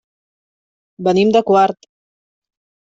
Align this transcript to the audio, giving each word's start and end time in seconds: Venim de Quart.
Venim 1.09 1.37
de 1.37 1.45
Quart. 1.51 1.91